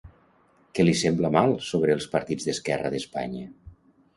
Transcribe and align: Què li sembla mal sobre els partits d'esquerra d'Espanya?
Què 0.77 0.85
li 0.85 0.95
sembla 1.01 1.31
mal 1.35 1.53
sobre 1.67 1.93
els 1.99 2.07
partits 2.15 2.49
d'esquerra 2.49 2.93
d'Espanya? 2.95 3.45